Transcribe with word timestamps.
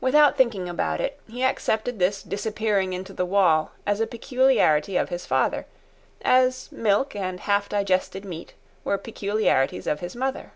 Without 0.00 0.38
thinking 0.38 0.70
about 0.70 1.02
it, 1.02 1.20
he 1.28 1.44
accepted 1.44 1.98
this 1.98 2.22
disappearing 2.22 2.94
into 2.94 3.12
the 3.12 3.26
wall 3.26 3.72
as 3.84 4.00
a 4.00 4.06
peculiarity 4.06 4.96
of 4.96 5.10
his 5.10 5.26
father, 5.26 5.66
as 6.24 6.72
milk 6.72 7.14
and 7.14 7.40
half 7.40 7.68
digested 7.68 8.24
meat 8.24 8.54
were 8.84 8.96
peculiarities 8.96 9.86
of 9.86 10.00
his 10.00 10.16
mother. 10.16 10.52